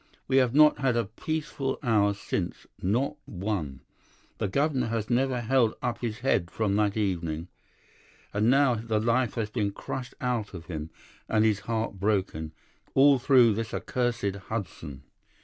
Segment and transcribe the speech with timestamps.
[0.27, 3.81] We have not had a peaceful hour since—not one.
[4.39, 7.49] The governor has never held up his head from that evening,
[8.33, 10.89] and now the life has been crushed out of him
[11.29, 12.51] and his heart broken,
[12.95, 15.03] all through this accursed Hudson.